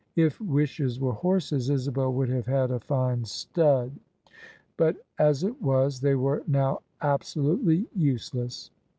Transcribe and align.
If 0.15 0.41
wishes 0.41 0.99
were 0.99 1.13
horses, 1.13 1.69
Isabel 1.69 2.11
would 2.13 2.29
have 2.29 2.47
had 2.47 2.71
a 2.71 2.79
fine 2.79 3.23
stud: 3.23 3.91
but, 4.75 4.95
as 5.19 5.43
it 5.43 5.61
was, 5.61 6.01
they 6.01 6.15
were 6.15 6.41
now 6.47 6.79
absolutely 7.03 7.85
useless. 7.95 8.71